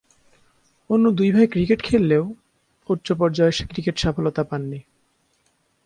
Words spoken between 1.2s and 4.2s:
ভাই ক্রিকেট খেললেও উচ্চ পর্যায়ের ক্রিকেটে